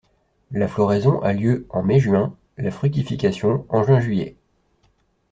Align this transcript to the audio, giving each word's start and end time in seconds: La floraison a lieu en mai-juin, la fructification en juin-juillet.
La 0.49 0.67
floraison 0.67 1.21
a 1.21 1.31
lieu 1.31 1.67
en 1.69 1.83
mai-juin, 1.83 2.35
la 2.57 2.71
fructification 2.71 3.67
en 3.69 3.83
juin-juillet. 3.83 4.35